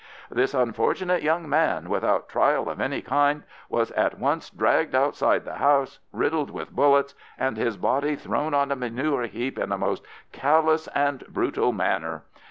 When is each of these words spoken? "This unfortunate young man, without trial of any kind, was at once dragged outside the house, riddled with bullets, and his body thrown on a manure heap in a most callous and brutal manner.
"This 0.31 0.55
unfortunate 0.55 1.21
young 1.21 1.47
man, 1.47 1.87
without 1.87 2.27
trial 2.27 2.67
of 2.71 2.81
any 2.81 3.03
kind, 3.03 3.43
was 3.69 3.91
at 3.91 4.17
once 4.17 4.49
dragged 4.49 4.95
outside 4.95 5.45
the 5.45 5.57
house, 5.57 5.99
riddled 6.11 6.49
with 6.49 6.71
bullets, 6.71 7.13
and 7.37 7.55
his 7.55 7.77
body 7.77 8.15
thrown 8.15 8.55
on 8.55 8.71
a 8.71 8.75
manure 8.75 9.27
heap 9.27 9.59
in 9.59 9.71
a 9.71 9.77
most 9.77 10.03
callous 10.31 10.87
and 10.95 11.23
brutal 11.27 11.71
manner. 11.71 12.23